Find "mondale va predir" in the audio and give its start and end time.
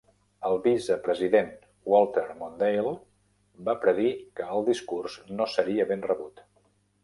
2.41-4.17